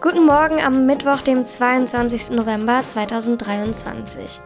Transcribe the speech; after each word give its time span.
Guten 0.00 0.26
Morgen 0.26 0.60
am 0.60 0.86
Mittwoch, 0.86 1.22
dem 1.22 1.44
22. 1.44 2.30
November 2.30 2.86
2023. 2.86 4.40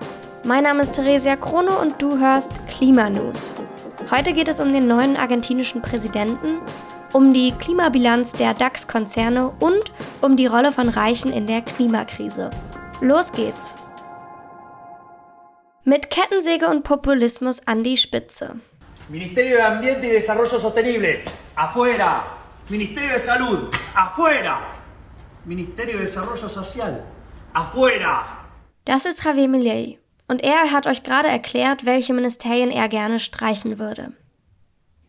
Mein 0.45 0.63
Name 0.63 0.81
ist 0.81 0.95
Theresia 0.95 1.37
Krone 1.37 1.73
und 1.73 2.00
du 2.00 2.18
hörst 2.18 2.52
Klimanews. 2.68 3.54
Heute 4.10 4.33
geht 4.33 4.49
es 4.49 4.60
um 4.60 4.73
den 4.73 4.86
neuen 4.86 5.15
argentinischen 5.15 5.83
Präsidenten, 5.83 6.62
um 7.12 7.34
die 7.34 7.52
Klimabilanz 7.52 8.32
der 8.32 8.54
DAX-Konzerne 8.54 9.52
und 9.61 9.93
um 10.23 10.39
die 10.39 10.46
Rolle 10.46 10.73
von 10.73 10.89
Reichen 10.89 11.30
in 11.35 11.46
der 11.46 11.61
Klimakrise. 11.61 12.48
Los 13.03 13.30
geht's! 13.30 13.77
Mit 15.84 16.09
Kettensäge 16.09 16.66
und 16.66 16.82
Populismus 16.82 17.66
an 17.66 17.84
die 17.84 17.98
Spitze. 17.98 18.57
Ministerio 19.11 19.59
de 19.59 19.66
Ambiente 19.66 20.07
y 20.07 20.12
Desarrollo 20.12 20.59
Sostenible, 20.59 21.21
afuera. 21.57 22.25
Ministerio 22.71 23.11
de 23.11 23.21
Salud, 23.21 23.69
afuera. 23.95 24.71
Ministerio 25.45 25.99
de 25.99 26.07
Desarrollo 26.07 26.49
Social. 26.49 27.03
Afuera. 27.53 28.46
Das 28.85 29.07
ist 29.07 29.25
Javier 29.25 29.49
Milei. 29.49 29.99
Und 30.29 30.43
er 30.43 30.71
hat 30.71 30.87
euch 30.87 31.03
gerade 31.03 31.29
erklärt, 31.29 31.85
welche 31.85 32.14
Ministerien 32.14 32.70
er 32.70 32.88
gerne 32.88 33.19
streichen 33.19 33.78
würde. 33.78 34.12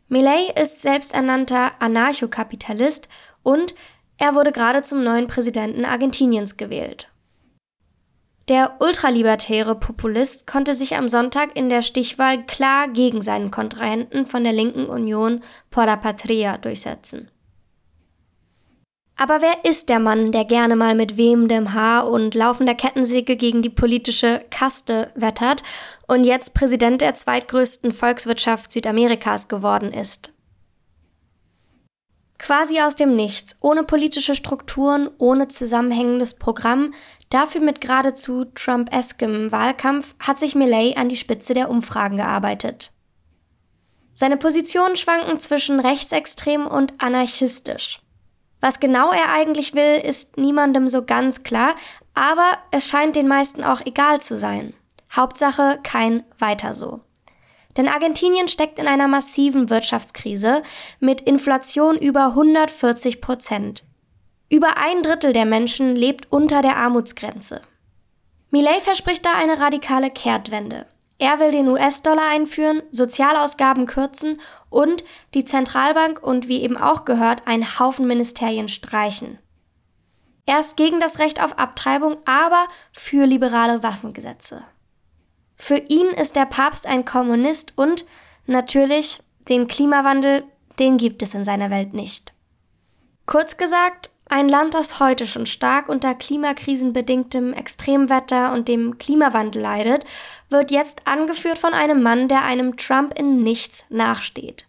Milei 0.07 0.51
ist 0.59 0.81
selbsternannter 0.81 1.71
Anarchokapitalist 1.79 3.09
und 3.43 3.75
er 4.17 4.35
wurde 4.35 4.51
gerade 4.51 4.81
zum 4.81 5.03
neuen 5.03 5.27
Präsidenten 5.27 5.85
Argentiniens 5.85 6.57
gewählt. 6.57 7.09
Der 8.49 8.77
ultralibertäre 8.79 9.75
Populist 9.75 10.47
konnte 10.47 10.75
sich 10.75 10.97
am 10.97 11.07
Sonntag 11.07 11.55
in 11.55 11.69
der 11.69 11.81
Stichwahl 11.81 12.43
klar 12.45 12.89
gegen 12.89 13.21
seinen 13.21 13.51
Kontrahenten 13.51 14.25
von 14.25 14.43
der 14.43 14.51
linken 14.53 14.87
Union 14.87 15.43
Por 15.69 15.85
la 15.85 15.95
Patria 15.95 16.57
durchsetzen. 16.57 17.29
Aber 19.23 19.41
wer 19.41 19.63
ist 19.63 19.87
der 19.87 19.99
Mann, 19.99 20.33
der 20.33 20.43
gerne 20.43 20.75
mal 20.75 20.95
mit 20.95 21.15
wehendem 21.15 21.73
Haar 21.73 22.09
und 22.09 22.35
laufender 22.35 22.75
Kettensäge 22.75 23.37
gegen 23.37 23.61
die 23.61 23.69
politische 23.69 24.43
Kaste 24.49 25.13
wettert 25.15 25.63
und 26.09 26.25
jetzt 26.25 26.53
Präsident 26.53 26.99
der 26.99 27.15
zweitgrößten 27.15 27.93
Volkswirtschaft 27.93 28.73
Südamerikas 28.73 29.47
geworden 29.47 29.93
ist? 29.93 30.33
Quasi 32.37 32.81
aus 32.81 32.97
dem 32.97 33.15
Nichts, 33.15 33.55
ohne 33.61 33.83
politische 33.83 34.35
Strukturen, 34.35 35.09
ohne 35.19 35.47
zusammenhängendes 35.47 36.33
Programm, 36.33 36.93
dafür 37.29 37.61
mit 37.61 37.79
geradezu 37.79 38.43
Trump-eskem 38.53 39.53
Wahlkampf, 39.53 40.15
hat 40.19 40.37
sich 40.37 40.53
Milley 40.53 40.95
an 40.97 41.07
die 41.07 41.15
Spitze 41.15 41.53
der 41.53 41.69
Umfragen 41.69 42.17
gearbeitet. 42.17 42.91
Seine 44.13 44.35
Positionen 44.35 44.97
schwanken 44.97 45.39
zwischen 45.39 45.79
rechtsextrem 45.79 46.67
und 46.67 47.01
anarchistisch. 47.01 48.02
Was 48.63 48.79
genau 48.79 49.11
er 49.11 49.29
eigentlich 49.33 49.73
will, 49.73 49.99
ist 50.01 50.37
niemandem 50.37 50.87
so 50.87 51.03
ganz 51.03 51.43
klar, 51.43 51.75
aber 52.13 52.59
es 52.71 52.87
scheint 52.87 53.17
den 53.17 53.27
meisten 53.27 53.61
auch 53.61 53.81
egal 53.85 54.21
zu 54.21 54.37
sein. 54.37 54.73
Hauptsache 55.13 55.81
kein 55.83 56.23
weiter 56.39 56.73
so. 56.73 57.01
Denn 57.75 57.89
Argentinien 57.89 58.47
steckt 58.47 58.79
in 58.79 58.87
einer 58.87 59.09
massiven 59.09 59.69
Wirtschaftskrise 59.69 60.63
mit 61.01 61.19
Inflation 61.19 61.97
über 61.97 62.27
140 62.27 63.19
Prozent. 63.19 63.83
Über 64.47 64.77
ein 64.77 65.03
Drittel 65.03 65.33
der 65.33 65.45
Menschen 65.45 65.97
lebt 65.97 66.31
unter 66.31 66.61
der 66.61 66.77
Armutsgrenze. 66.77 67.61
Millet 68.49 68.81
verspricht 68.81 69.25
da 69.25 69.33
eine 69.33 69.59
radikale 69.59 70.09
Kehrtwende. 70.09 70.85
Er 71.23 71.39
will 71.39 71.51
den 71.51 71.71
US-Dollar 71.71 72.27
einführen, 72.31 72.83
Sozialausgaben 72.91 73.85
kürzen 73.85 74.41
und 74.69 75.05
die 75.33 75.45
Zentralbank 75.45 76.21
und 76.21 76.49
wie 76.49 76.61
eben 76.61 76.75
auch 76.75 77.05
gehört, 77.05 77.47
einen 77.47 77.79
Haufen 77.79 78.07
Ministerien 78.07 78.67
streichen. 78.67 79.39
Er 80.45 80.59
ist 80.59 80.75
gegen 80.75 80.99
das 80.99 81.19
Recht 81.19 81.41
auf 81.41 81.57
Abtreibung, 81.57 82.17
aber 82.25 82.67
für 82.91 83.25
liberale 83.25 83.83
Waffengesetze. 83.83 84.65
Für 85.55 85.77
ihn 85.77 86.07
ist 86.07 86.35
der 86.35 86.45
Papst 86.45 86.85
ein 86.85 87.05
Kommunist 87.05 87.71
und 87.77 88.03
natürlich 88.45 89.23
den 89.47 89.67
Klimawandel, 89.67 90.43
den 90.77 90.97
gibt 90.97 91.23
es 91.23 91.33
in 91.33 91.45
seiner 91.45 91.69
Welt 91.69 91.93
nicht. 91.93 92.33
Kurz 93.25 93.55
gesagt, 93.55 94.11
ein 94.33 94.49
Land, 94.49 94.73
das 94.73 94.99
heute 94.99 95.27
schon 95.27 95.45
stark 95.45 95.89
unter 95.89 96.15
klimakrisenbedingtem 96.15 97.53
Extremwetter 97.53 98.51
und 98.51 98.67
dem 98.67 98.97
Klimawandel 98.97 99.61
leidet, 99.61 100.05
wird 100.49 100.71
jetzt 100.71 101.07
angeführt 101.07 101.59
von 101.59 101.73
einem 101.73 102.01
Mann, 102.01 102.27
der 102.27 102.43
einem 102.43 102.75
Trump 102.75 103.17
in 103.17 103.43
nichts 103.43 103.85
nachsteht. 103.89 104.67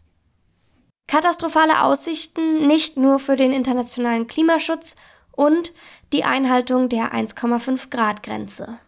Katastrophale 1.08 1.82
Aussichten 1.82 2.66
nicht 2.66 2.98
nur 2.98 3.19
für 3.19 3.36
den 3.36 3.53
internationalen 3.53 4.26
Klimaschutz 4.26 4.97
und 5.32 5.72
die 6.12 6.24
Einhaltung 6.24 6.91
der 6.91 7.14
1,5 7.14 7.88
Grad 7.88 8.22
Grenze. 8.22 8.78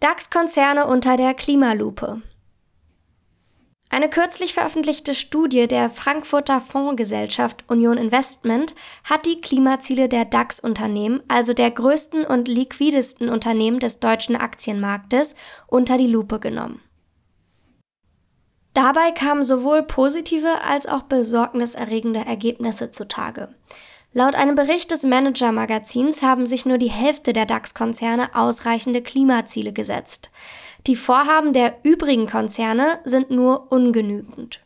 DAX-Konzerne 0.00 0.86
unter 0.86 1.16
der 1.16 1.34
Klimalupe. 1.34 2.22
Eine 3.96 4.10
kürzlich 4.10 4.52
veröffentlichte 4.52 5.14
Studie 5.14 5.66
der 5.66 5.88
Frankfurter 5.88 6.60
Fondsgesellschaft 6.60 7.64
Union 7.66 7.96
Investment 7.96 8.74
hat 9.04 9.24
die 9.24 9.40
Klimaziele 9.40 10.10
der 10.10 10.26
DAX-Unternehmen, 10.26 11.22
also 11.28 11.54
der 11.54 11.70
größten 11.70 12.26
und 12.26 12.46
liquidesten 12.46 13.30
Unternehmen 13.30 13.78
des 13.78 13.98
deutschen 13.98 14.36
Aktienmarktes, 14.36 15.34
unter 15.66 15.96
die 15.96 16.08
Lupe 16.08 16.40
genommen. 16.40 16.82
Dabei 18.74 19.12
kamen 19.12 19.42
sowohl 19.42 19.82
positive 19.84 20.60
als 20.60 20.86
auch 20.86 21.04
besorgniserregende 21.04 22.20
Ergebnisse 22.20 22.90
zutage. 22.90 23.48
Laut 24.12 24.34
einem 24.34 24.56
Bericht 24.56 24.90
des 24.90 25.04
Manager-Magazins 25.04 26.22
haben 26.22 26.44
sich 26.44 26.66
nur 26.66 26.76
die 26.76 26.90
Hälfte 26.90 27.32
der 27.32 27.46
DAX-Konzerne 27.46 28.34
ausreichende 28.34 29.00
Klimaziele 29.00 29.72
gesetzt. 29.72 30.30
Die 30.86 30.96
Vorhaben 30.96 31.52
der 31.52 31.80
übrigen 31.82 32.28
Konzerne 32.28 33.00
sind 33.02 33.30
nur 33.30 33.72
ungenügend. 33.72 34.60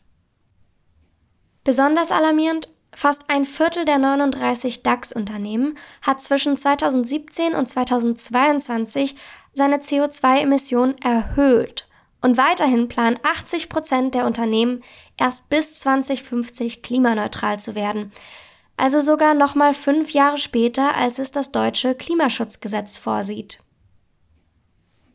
Besonders 1.63 2.11
alarmierend, 2.11 2.69
fast 2.93 3.23
ein 3.27 3.45
Viertel 3.45 3.85
der 3.85 3.97
39 3.97 4.83
DAX-Unternehmen 4.83 5.77
hat 6.03 6.21
zwischen 6.21 6.57
2017 6.57 7.55
und 7.55 7.67
2022 7.67 9.15
seine 9.53 9.77
CO2-Emissionen 9.77 10.95
erhöht 11.01 11.87
und 12.21 12.37
weiterhin 12.37 12.87
planen 12.87 13.19
80 13.23 13.69
Prozent 13.69 14.13
der 14.13 14.27
Unternehmen 14.27 14.83
erst 15.17 15.49
bis 15.49 15.79
2050 15.79 16.83
klimaneutral 16.83 17.59
zu 17.59 17.73
werden. 17.73 18.11
Also 18.77 18.99
sogar 19.01 19.33
nochmal 19.33 19.73
fünf 19.73 20.11
Jahre 20.11 20.37
später, 20.37 20.95
als 20.95 21.17
es 21.17 21.31
das 21.31 21.51
deutsche 21.51 21.95
Klimaschutzgesetz 21.95 22.97
vorsieht. 22.97 23.63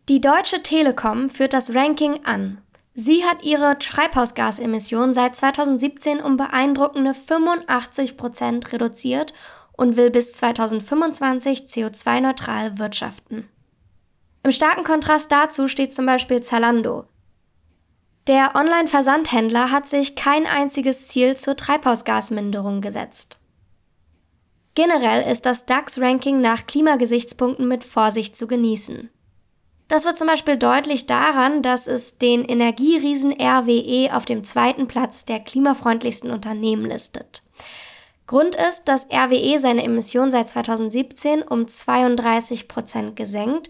Die 0.08 0.20
Deutsche 0.20 0.62
Telekom 0.62 1.28
führt 1.28 1.52
das 1.52 1.74
Ranking 1.74 2.24
an. 2.24 2.62
Sie 2.94 3.24
hat 3.24 3.42
ihre 3.42 3.76
Treibhausgasemissionen 3.76 5.12
seit 5.12 5.34
2017 5.34 6.20
um 6.20 6.36
beeindruckende 6.36 7.12
85 7.12 8.16
Prozent 8.16 8.72
reduziert 8.72 9.34
und 9.76 9.96
will 9.96 10.10
bis 10.10 10.32
2025 10.34 11.62
CO2-neutral 11.62 12.78
wirtschaften. 12.78 13.48
Im 14.44 14.52
starken 14.52 14.84
Kontrast 14.84 15.32
dazu 15.32 15.66
steht 15.66 15.92
zum 15.92 16.06
Beispiel 16.06 16.40
Zalando. 16.40 17.06
Der 18.28 18.54
Online-Versandhändler 18.54 19.72
hat 19.72 19.88
sich 19.88 20.14
kein 20.14 20.46
einziges 20.46 21.08
Ziel 21.08 21.36
zur 21.36 21.56
Treibhausgasminderung 21.56 22.80
gesetzt. 22.80 23.40
Generell 24.76 25.28
ist 25.28 25.46
das 25.46 25.66
DAX-Ranking 25.66 26.40
nach 26.40 26.68
Klimagesichtspunkten 26.68 27.66
mit 27.66 27.82
Vorsicht 27.82 28.36
zu 28.36 28.46
genießen. 28.46 29.10
Das 29.88 30.04
wird 30.04 30.16
zum 30.16 30.26
Beispiel 30.26 30.56
deutlich 30.56 31.06
daran, 31.06 31.62
dass 31.62 31.86
es 31.86 32.18
den 32.18 32.44
Energieriesen 32.44 33.32
RWE 33.32 34.14
auf 34.14 34.24
dem 34.24 34.42
zweiten 34.42 34.88
Platz 34.88 35.24
der 35.24 35.40
klimafreundlichsten 35.40 36.30
Unternehmen 36.30 36.84
listet. 36.86 37.42
Grund 38.26 38.56
ist, 38.56 38.88
dass 38.88 39.06
RWE 39.12 39.60
seine 39.60 39.84
Emissionen 39.84 40.32
seit 40.32 40.48
2017 40.48 41.42
um 41.42 41.68
32 41.68 42.66
Prozent 42.66 43.14
gesenkt 43.14 43.68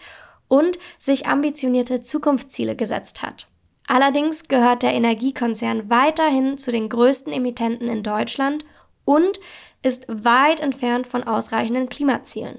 und 0.49 0.79
sich 0.99 1.27
ambitionierte 1.27 2.01
Zukunftsziele 2.01 2.75
gesetzt 2.77 3.23
hat. 3.23 3.49
Allerdings 3.87 4.49
gehört 4.49 4.83
der 4.83 4.95
Energiekonzern 4.95 5.91
weiterhin 5.91 6.57
zu 6.57 6.73
den 6.73 6.89
größten 6.89 7.33
Emittenten 7.33 7.89
in 7.89 8.03
Deutschland 8.03 8.65
und 9.05 9.39
ist 9.83 10.07
weit 10.09 10.61
entfernt 10.61 11.07
von 11.07 11.23
ausreichenden 11.23 11.89
Klimazielen. 11.89 12.59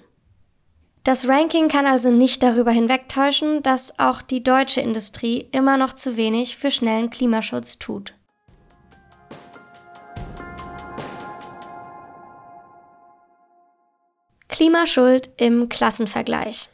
Das 1.07 1.25
Ranking 1.25 1.69
kann 1.69 1.85
also 1.85 2.11
nicht 2.11 2.43
darüber 2.43 2.71
hinwegtäuschen, 2.71 3.63
dass 3.63 3.97
auch 3.97 4.21
die 4.21 4.43
deutsche 4.43 4.81
Industrie 4.81 5.47
immer 5.53 5.77
noch 5.77 5.93
zu 5.93 6.17
wenig 6.17 6.57
für 6.57 6.69
schnellen 6.69 7.09
Klimaschutz 7.09 7.79
tut. 7.79 8.13
Klimaschuld 14.49 15.29
im 15.37 15.69
Klassenvergleich. 15.69 16.67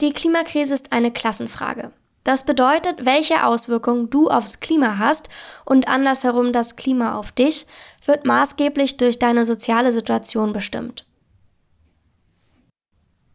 Die 0.00 0.12
Klimakrise 0.12 0.74
ist 0.74 0.90
eine 0.90 1.12
Klassenfrage. 1.12 1.92
Das 2.24 2.44
bedeutet, 2.44 3.04
welche 3.04 3.46
Auswirkungen 3.46 4.10
du 4.10 4.30
aufs 4.30 4.58
Klima 4.58 4.98
hast 4.98 5.28
und 5.64 5.86
andersherum 5.86 6.52
das 6.52 6.74
Klima 6.74 7.14
auf 7.14 7.30
dich, 7.30 7.68
wird 8.04 8.26
maßgeblich 8.26 8.96
durch 8.96 9.20
deine 9.20 9.44
soziale 9.44 9.92
Situation 9.92 10.52
bestimmt. 10.52 11.04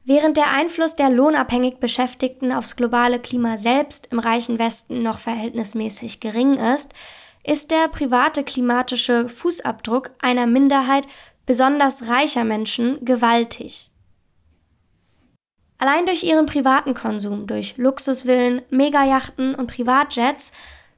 Während 0.06 0.36
der 0.36 0.52
Einfluss 0.52 0.98
der 0.98 1.10
lohnabhängig 1.10 1.78
Beschäftigten 1.78 2.52
aufs 2.52 2.76
globale 2.76 3.20
Klima 3.20 3.58
selbst 3.58 4.08
im 4.12 4.20
reichen 4.20 4.60
Westen 4.60 5.02
noch 5.02 5.20
verhältnismäßig 5.20 6.20
gering 6.20 6.56
ist, 6.56 6.94
ist 7.46 7.72
der 7.72 7.88
private 7.88 8.44
klimatische 8.44 9.30
Fußabdruck 9.30 10.12
einer 10.22 10.46
Minderheit 10.46 11.08
besonders 11.46 12.10
reicher 12.10 12.44
Menschen 12.44 13.04
gewaltig. 13.06 13.92
Allein 15.78 16.06
durch 16.06 16.24
ihren 16.24 16.46
privaten 16.46 16.94
Konsum, 16.94 17.48
durch 17.48 17.76
Luxusvillen, 17.78 18.62
Megajachten 18.70 19.56
und 19.56 19.68
Privatjets, 19.68 20.52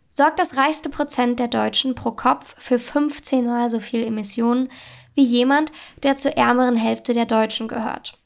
sorgt 0.09 0.39
das 0.39 0.57
reichste 0.57 0.89
Prozent 0.89 1.39
der 1.39 1.47
Deutschen 1.47 1.93
pro 1.93 2.11
Kopf 2.11 2.55
für 2.57 2.79
15 2.79 3.45
mal 3.45 3.69
so 3.69 3.79
viel 3.79 4.03
Emissionen 4.03 4.69
wie 5.13 5.23
jemand, 5.23 5.71
der 6.03 6.15
zur 6.15 6.31
ärmeren 6.37 6.75
Hälfte 6.75 7.13
der 7.13 7.25
Deutschen 7.25 7.67
gehört. 7.67 8.19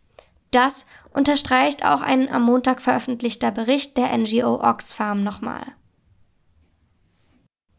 Das 0.51 0.87
unterstreicht 1.13 1.85
auch 1.85 2.01
ein 2.01 2.29
am 2.31 2.43
Montag 2.43 2.81
veröffentlichter 2.81 3.51
Bericht 3.51 3.97
der 3.97 4.17
NGO 4.17 4.61
Oxfam 4.63 5.23
nochmal. 5.23 5.65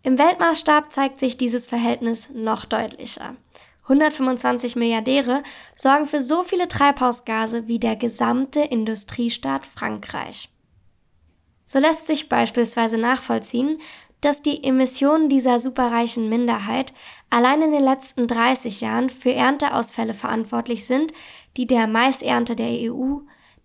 Im 0.03 0.19
Weltmaßstab 0.19 0.91
zeigt 0.91 1.21
sich 1.21 1.37
dieses 1.37 1.67
Verhältnis 1.67 2.31
noch 2.31 2.65
deutlicher. 2.65 3.37
125 3.83 4.77
Milliardäre 4.77 5.43
sorgen 5.77 6.07
für 6.07 6.21
so 6.21 6.43
viele 6.45 6.69
Treibhausgase 6.69 7.67
wie 7.67 7.81
der 7.81 7.97
gesamte 7.97 8.61
Industriestaat 8.61 9.67
Frankreich. 9.67 10.49
So 11.65 11.81
lässt 11.81 12.07
sich 12.07 12.29
beispielsweise 12.29 12.99
nachvollziehen, 12.99 13.79
dass 14.21 14.43
die 14.43 14.63
Emissionen 14.65 15.29
dieser 15.29 15.59
superreichen 15.59 16.29
Minderheit 16.29 16.93
allein 17.31 17.63
in 17.63 17.73
den 17.73 17.83
letzten 17.83 18.27
30 18.27 18.81
Jahren 18.81 19.09
für 19.09 19.33
Ernteausfälle 19.33 20.15
verantwortlich 20.15 20.87
sind, 20.87 21.13
die 21.57 21.67
der 21.67 21.87
Maisernte 21.87 22.57
der 22.57 22.93
EU, 22.93 23.19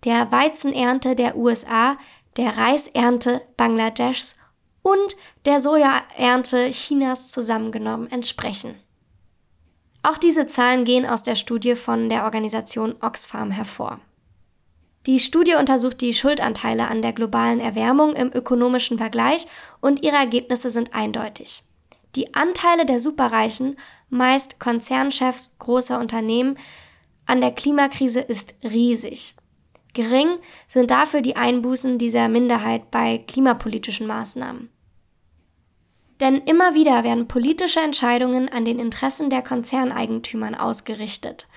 der 0.04 0.30
Weizenernte 0.32 1.14
der 1.14 1.36
USA, 1.36 1.96
der 2.36 2.56
Reisernte 2.56 3.42
Bangladeschs 3.56 4.38
und 4.82 5.16
der 5.46 5.60
Sojaernte 5.60 6.70
Chinas 6.70 7.30
zusammengenommen 7.30 8.10
entsprechen. 8.10 8.76
Auch 10.02 10.18
diese 10.18 10.46
Zahlen 10.46 10.84
gehen 10.84 11.06
aus 11.06 11.22
der 11.22 11.34
Studie 11.34 11.74
von 11.74 12.08
der 12.08 12.24
Organisation 12.24 12.94
Oxfam 13.00 13.50
hervor. 13.50 14.00
Die 15.06 15.18
Studie 15.18 15.54
untersucht 15.54 16.00
die 16.00 16.14
Schuldanteile 16.14 16.88
an 16.88 17.02
der 17.02 17.12
globalen 17.12 17.60
Erwärmung 17.60 18.14
im 18.14 18.32
ökonomischen 18.32 18.98
Vergleich 18.98 19.46
und 19.80 20.04
ihre 20.04 20.16
Ergebnisse 20.16 20.70
sind 20.70 20.94
eindeutig. 20.94 21.62
Die 22.16 22.34
Anteile 22.34 22.86
der 22.86 23.00
Superreichen, 23.00 23.76
meist 24.08 24.58
Konzernchefs 24.60 25.58
großer 25.58 25.98
Unternehmen, 26.00 26.58
an 27.26 27.40
der 27.40 27.52
Klimakrise 27.52 28.20
ist 28.20 28.54
riesig. 28.62 29.34
Gering 29.94 30.38
sind 30.68 30.90
dafür 30.90 31.22
die 31.22 31.36
Einbußen 31.36 31.98
dieser 31.98 32.28
Minderheit 32.28 32.90
bei 32.90 33.18
klimapolitischen 33.18 34.06
Maßnahmen. 34.06 34.70
Denn 36.20 36.38
immer 36.38 36.74
wieder 36.74 37.04
werden 37.04 37.28
politische 37.28 37.80
Entscheidungen 37.80 38.48
an 38.48 38.64
den 38.64 38.78
Interessen 38.78 39.28
der 39.28 39.42
Konzerneigentümern 39.42 40.54
ausgerichtet. 40.54 41.48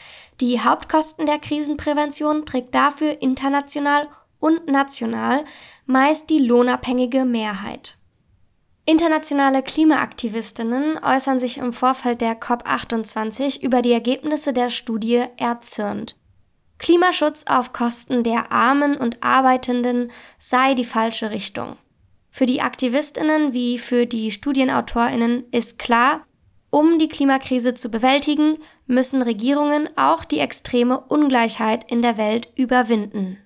Die 0.41 0.59
Hauptkosten 0.59 1.25
der 1.25 1.39
Krisenprävention 1.39 2.45
trägt 2.45 2.75
dafür 2.75 3.21
international 3.21 4.07
und 4.39 4.67
national 4.67 5.45
meist 5.85 6.29
die 6.29 6.39
lohnabhängige 6.39 7.25
Mehrheit. 7.25 7.98
Internationale 8.85 9.61
Klimaaktivistinnen 9.61 11.03
äußern 11.03 11.39
sich 11.39 11.57
im 11.57 11.73
Vorfeld 11.73 12.21
der 12.21 12.39
COP28 12.39 13.61
über 13.61 13.81
die 13.81 13.91
Ergebnisse 13.91 14.51
der 14.51 14.69
Studie 14.69 15.23
erzürnt. 15.37 16.15
Klimaschutz 16.79 17.45
auf 17.47 17.73
Kosten 17.73 18.23
der 18.23 18.51
Armen 18.51 18.95
und 18.95 19.21
Arbeitenden 19.21 20.11
sei 20.39 20.73
die 20.73 20.85
falsche 20.85 21.29
Richtung. 21.29 21.77
Für 22.31 22.45
die 22.45 22.61
Aktivistinnen 22.61 23.53
wie 23.53 23.77
für 23.77 24.05
die 24.05 24.31
Studienautorinnen 24.31 25.45
ist 25.51 25.77
klar, 25.77 26.25
um 26.69 26.99
die 26.99 27.09
Klimakrise 27.09 27.73
zu 27.73 27.89
bewältigen, 27.89 28.57
müssen 28.85 29.21
Regierungen 29.21 29.89
auch 29.97 30.23
die 30.23 30.39
extreme 30.39 30.99
Ungleichheit 30.99 31.91
in 31.91 32.01
der 32.01 32.17
Welt 32.17 32.47
überwinden. 32.55 33.37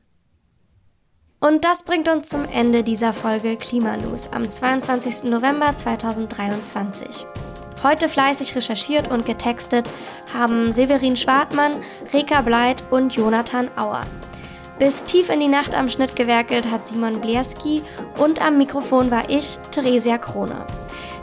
Und 1.43 1.65
das 1.65 1.83
bringt 1.83 2.07
uns 2.07 2.29
zum 2.29 2.45
Ende 2.45 2.83
dieser 2.83 3.11
Folge 3.11 3.57
Klimanews 3.57 4.31
am 4.31 4.49
22. 4.49 5.25
November 5.25 5.75
2023. 5.75 7.25
Heute 7.83 8.07
fleißig 8.07 8.55
recherchiert 8.55 9.11
und 9.11 9.25
getextet 9.25 9.89
haben 10.33 10.71
Severin 10.71 11.17
Schwartmann, 11.17 11.73
Reka 12.13 12.43
Bleit 12.43 12.85
und 12.91 13.13
Jonathan 13.13 13.69
Auer. 13.75 14.05
Bis 14.79 15.03
tief 15.03 15.29
in 15.29 15.41
die 15.41 15.49
Nacht 15.49 15.75
am 15.75 15.89
Schnitt 15.89 16.15
gewerkelt 16.15 16.71
hat 16.71 16.87
Simon 16.87 17.19
Blierski 17.19 17.83
und 18.19 18.41
am 18.41 18.57
Mikrofon 18.57 19.11
war 19.11 19.29
ich, 19.29 19.57
Theresia 19.69 20.19
Krone. 20.19 20.65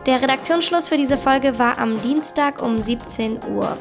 Der 0.05 0.21
Redaktionsschluss 0.21 0.89
für 0.89 0.99
diese 0.99 1.17
Folge 1.17 1.59
war 1.59 1.79
am 1.79 1.99
Dienstag 2.03 2.61
um 2.61 2.79
17 2.79 3.39
Uhr. 3.55 3.79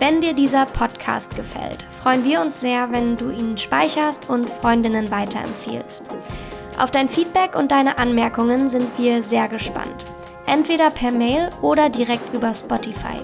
Wenn 0.00 0.20
dir 0.20 0.32
dieser 0.32 0.64
Podcast 0.64 1.34
gefällt, 1.34 1.84
freuen 1.90 2.24
wir 2.24 2.40
uns 2.40 2.60
sehr, 2.60 2.92
wenn 2.92 3.16
du 3.16 3.30
ihn 3.30 3.58
speicherst 3.58 4.30
und 4.30 4.48
Freundinnen 4.48 5.10
weiterempfiehlst. 5.10 6.06
Auf 6.78 6.92
dein 6.92 7.08
Feedback 7.08 7.56
und 7.56 7.72
deine 7.72 7.98
Anmerkungen 7.98 8.68
sind 8.68 8.96
wir 8.96 9.24
sehr 9.24 9.48
gespannt. 9.48 10.06
Entweder 10.46 10.90
per 10.90 11.10
Mail 11.10 11.50
oder 11.62 11.88
direkt 11.88 12.32
über 12.32 12.54
Spotify. 12.54 13.18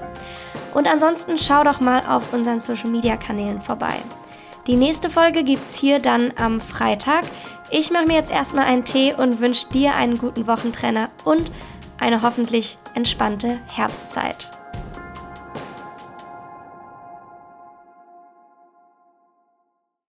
Und 0.74 0.90
ansonsten 0.90 1.38
schau 1.38 1.62
doch 1.62 1.78
mal 1.78 2.00
auf 2.08 2.32
unseren 2.32 2.58
Social 2.58 2.90
Media 2.90 3.16
Kanälen 3.16 3.60
vorbei. 3.60 3.94
Die 4.66 4.74
nächste 4.74 5.10
Folge 5.10 5.44
gibt's 5.44 5.78
hier 5.78 6.00
dann 6.00 6.32
am 6.36 6.60
Freitag. 6.60 7.22
Ich 7.70 7.92
mache 7.92 8.06
mir 8.06 8.14
jetzt 8.16 8.32
erstmal 8.32 8.66
einen 8.66 8.84
Tee 8.84 9.14
und 9.14 9.40
wünsche 9.40 9.68
dir 9.68 9.94
einen 9.94 10.18
guten 10.18 10.48
Wochentrenner 10.48 11.10
und 11.22 11.52
eine 12.00 12.22
hoffentlich 12.22 12.78
entspannte 12.94 13.60
Herbstzeit. 13.72 14.50